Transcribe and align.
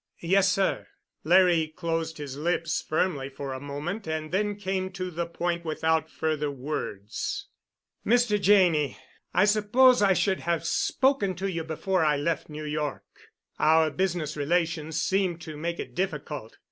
"Yes, 0.23 0.51
sir." 0.51 0.87
Larry 1.23 1.67
closed 1.67 2.17
his 2.17 2.35
lips 2.35 2.81
firmly 2.81 3.29
for 3.29 3.53
a 3.53 3.59
moment, 3.59 4.07
and 4.07 4.31
then 4.31 4.55
came 4.55 4.89
to 4.93 5.11
the 5.11 5.27
point 5.27 5.63
without 5.63 6.09
further 6.09 6.49
words. 6.49 7.45
"Mr. 8.03 8.41
Janney, 8.41 8.97
I 9.31 9.45
suppose 9.45 10.01
I 10.01 10.13
should 10.13 10.39
have 10.39 10.65
spoken 10.65 11.35
to 11.35 11.51
you 11.51 11.63
before 11.63 12.03
I 12.03 12.17
left 12.17 12.49
New 12.49 12.65
York. 12.65 13.05
Our 13.59 13.91
business 13.91 14.35
relations 14.35 14.99
seemed 14.99 15.39
to 15.41 15.55
make 15.55 15.79
it 15.79 15.93
difficult. 15.93 16.57